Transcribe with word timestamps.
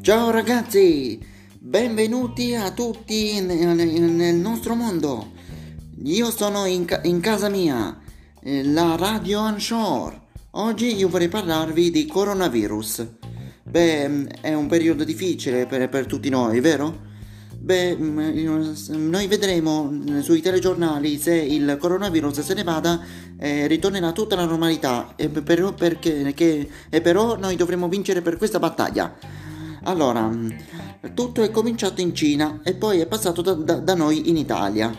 Ciao 0.00 0.30
ragazzi, 0.30 1.24
benvenuti 1.60 2.56
a 2.56 2.72
tutti 2.72 3.40
nel, 3.40 4.34
nostro 4.34 4.74
mondo. 4.74 5.30
Io 6.02 6.32
sono 6.32 6.64
in, 6.64 6.86
in, 7.04 7.20
casa 7.20 7.48
mia, 7.48 8.00
eh, 8.42 8.64
la 8.64 8.96
Radio 8.96 9.38
Onshore. 9.42 10.22
Oggi 10.52 10.96
io 10.96 11.08
vorrei 11.08 11.28
parlarvi 11.28 11.92
di 11.92 12.06
coronavirus. 12.06 13.06
Beh, 13.62 14.40
è 14.40 14.54
un 14.54 14.66
periodo 14.66 15.04
difficile 15.04 15.66
per, 15.66 15.88
per 15.88 16.06
tutti 16.06 16.28
noi, 16.30 16.58
vero? 16.58 17.07
Beh, 17.60 17.96
noi 17.96 19.26
vedremo 19.26 19.92
sui 20.20 20.40
telegiornali 20.40 21.18
se 21.18 21.34
il 21.34 21.76
coronavirus 21.78 22.40
se 22.40 22.54
ne 22.54 22.62
vada 22.62 23.00
e 23.36 23.66
ritornerà 23.66 24.12
tutta 24.12 24.36
la 24.36 24.44
normalità. 24.44 25.14
E 25.16 25.28
però, 25.28 25.74
perché, 25.74 26.32
che, 26.34 26.68
e 26.88 27.00
però 27.00 27.36
noi 27.36 27.56
dovremo 27.56 27.88
vincere 27.88 28.22
per 28.22 28.36
questa 28.36 28.58
battaglia. 28.58 29.16
Allora, 29.84 30.30
tutto 31.14 31.42
è 31.42 31.50
cominciato 31.50 32.00
in 32.00 32.14
Cina 32.14 32.60
e 32.62 32.74
poi 32.74 33.00
è 33.00 33.06
passato 33.06 33.42
da, 33.42 33.52
da, 33.54 33.74
da 33.74 33.94
noi 33.94 34.28
in 34.28 34.36
Italia. 34.36 34.94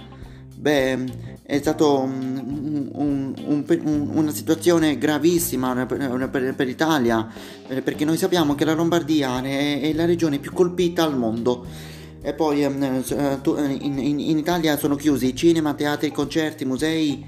Beh, 0.56 1.06
è 1.44 1.58
stata 1.60 1.86
un, 1.86 2.90
un, 2.94 3.34
un, 3.46 4.10
una 4.14 4.32
situazione 4.32 4.98
gravissima 4.98 5.86
per, 5.86 6.30
per, 6.30 6.54
per 6.54 6.68
l'Italia, 6.68 7.28
eh, 7.68 7.82
perché 7.82 8.06
noi 8.06 8.18
sappiamo 8.18 8.54
che 8.54 8.66
la 8.66 8.74
Lombardia 8.74 9.42
è, 9.42 9.82
è 9.82 9.94
la 9.94 10.06
regione 10.06 10.40
più 10.40 10.52
colpita 10.52 11.04
al 11.04 11.18
mondo. 11.18 11.98
E 12.22 12.34
poi 12.34 12.64
ehm, 12.64 12.84
eh, 12.84 13.78
in, 13.82 14.00
in, 14.00 14.38
Italia 14.38 14.78
sono 14.78 14.96
chiusi 14.96 15.36
cinema, 15.36 15.74
teatri, 15.74 16.12
concerti, 16.12 16.66
musei 16.66 17.26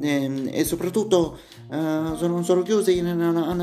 eh, 0.00 0.50
e 0.50 0.64
soprattutto 0.64 1.38
uh, 1.68 2.16
sono, 2.16 2.62
chiusi, 2.62 2.98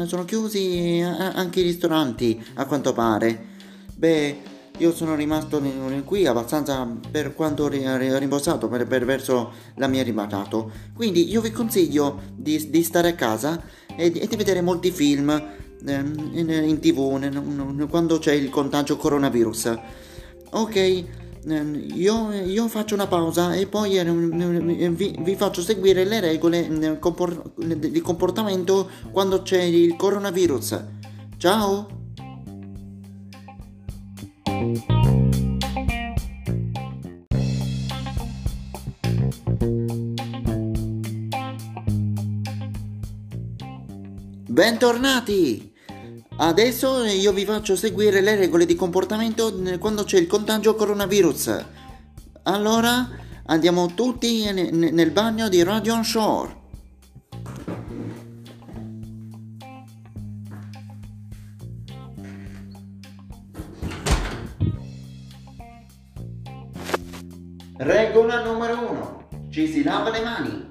sono 0.06 0.26
chiusi 0.26 1.02
anche 1.02 1.60
i 1.60 1.64
ristoranti 1.64 2.44
a 2.56 2.66
quanto 2.66 2.94
pare. 2.94 3.50
Beh, 3.96 4.38
io 4.78 4.94
sono 4.94 5.14
rimasto 5.14 5.62
qui 6.06 6.26
abbastanza 6.26 6.88
per 7.12 7.36
quanto 7.36 7.68
rimborsato 7.68 8.68
per, 8.68 8.88
per 8.88 9.06
verso 9.06 9.52
la 9.76 9.88
mia 9.88 10.02
ribaltato. 10.02 10.72
Quindi 10.96 11.30
io 11.30 11.42
vi 11.42 11.52
consiglio 11.52 12.22
di, 12.34 12.70
di 12.70 12.82
stare 12.82 13.10
a 13.10 13.14
casa 13.14 13.62
e 13.96 14.10
di, 14.10 14.20
e 14.20 14.28
di 14.28 14.36
vedere 14.36 14.62
molti 14.62 14.90
film 14.90 15.30
eh, 15.30 15.94
in, 15.94 16.50
in, 16.50 16.80
tv 16.80 17.88
quando 17.88 18.18
c'è 18.18 18.34
il 18.34 18.50
contagio 18.50 18.98
coronavirus. 18.98 19.80
Ok, 20.54 20.76
ehm, 20.76 21.82
io, 21.94 22.34
io, 22.34 22.68
faccio 22.68 22.94
una 22.94 23.08
pausa 23.08 23.54
e 23.54 23.68
poi 23.68 23.98
eh, 23.98 24.04
vi, 24.04 25.16
vi 25.18 25.36
faccio 25.36 25.62
seguire 25.62 26.04
le 26.04 26.20
regole 26.20 26.68
di 27.78 28.02
comportamento 28.02 28.90
quando 29.12 29.42
c'è 29.44 29.62
il 29.62 29.96
coronavirus. 29.96 30.84
Ciao! 31.38 31.88
Bentornati! 44.50 45.71
Adesso 46.44 47.04
io 47.04 47.34
vi 47.34 47.46
faccio 47.46 47.76
seguire 47.76 48.20
le 48.20 48.36
regole 48.36 48.66
di 48.66 48.74
comportamento 48.74 49.54
quando 49.78 50.04
c'è 50.06 50.18
il 50.18 50.26
contagio 50.26 50.74
coronavirus. 50.74 51.66
Allora 52.44 53.08
andiamo 53.46 53.94
tutti 53.94 54.52
nel 54.52 55.12
bagno 55.12 55.50
di 55.50 55.62
Radio 55.62 56.02
Shore. 56.02 56.60
Regola 67.78 68.44
numero 68.44 68.90
1. 68.90 69.50
Ci 69.52 69.68
si 69.68 69.84
lava 69.84 70.10
le 70.10 70.24
mani. 70.24 70.70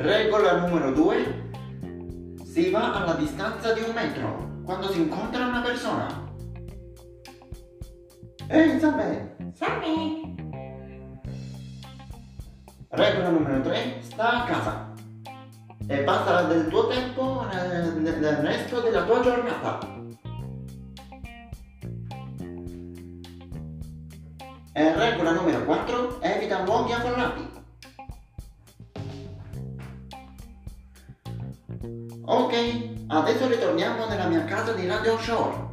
Regola 0.00 0.56
numero 0.56 0.92
2. 0.92 1.50
Si 2.42 2.70
va 2.70 2.94
alla 2.94 3.12
distanza 3.12 3.74
di 3.74 3.82
un 3.82 3.92
metro 3.92 4.62
quando 4.64 4.90
si 4.90 4.98
incontra 4.98 5.44
una 5.44 5.60
persona. 5.60 6.06
Ehi, 8.48 8.80
salve! 8.80 9.36
Salve! 9.52 10.36
Regola 12.88 13.28
numero 13.28 13.60
3. 13.60 13.98
Sta 14.00 14.42
a 14.42 14.44
casa. 14.46 14.94
E 15.86 15.98
passa 15.98 16.44
del 16.44 16.68
tuo 16.68 16.86
tempo 16.86 17.44
nel, 17.52 17.92
nel 18.00 18.36
resto 18.36 18.80
della 18.80 19.04
tua 19.04 19.20
giornata. 19.20 19.80
E 24.72 24.94
regola 24.94 25.32
numero 25.32 25.62
4. 25.66 26.22
Evita 26.22 26.64
luoghi 26.64 26.92
affollati. 26.92 27.49
Ok, 32.32 32.54
adesso 33.08 33.48
ritorniamo 33.48 34.06
nella 34.06 34.28
mia 34.28 34.44
casa 34.44 34.72
di 34.72 34.86
Radio 34.86 35.18
Shore. 35.18 35.68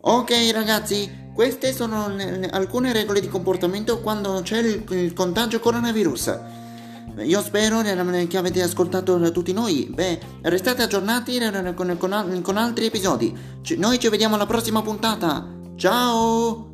Ok 0.00 0.30
ragazzi, 0.52 1.28
queste 1.34 1.74
sono 1.74 2.06
alcune 2.52 2.90
regole 2.94 3.20
di 3.20 3.28
comportamento 3.28 4.00
quando 4.00 4.40
c'è 4.42 4.60
il, 4.60 4.82
il 4.92 5.12
contagio 5.12 5.60
coronavirus. 5.60 6.53
Io 7.22 7.40
spero 7.42 7.80
che 7.80 8.36
avete 8.36 8.62
ascoltato 8.62 9.30
tutti 9.30 9.52
noi. 9.52 9.88
Beh, 9.92 10.20
restate 10.42 10.82
aggiornati 10.82 11.38
con, 11.74 11.96
con, 11.98 12.40
con 12.42 12.56
altri 12.56 12.86
episodi. 12.86 13.36
Noi 13.76 13.98
ci 13.98 14.08
vediamo 14.08 14.34
alla 14.34 14.46
prossima 14.46 14.82
puntata. 14.82 15.46
Ciao! 15.76 16.73